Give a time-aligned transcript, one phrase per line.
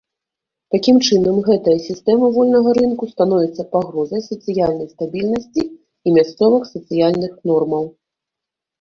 [0.75, 7.83] Такім чынам, гэтая сістэма вольнага рынку становіцца пагрозай сацыяльнай стабільнасці і мясцовых сацыяльных нормаў.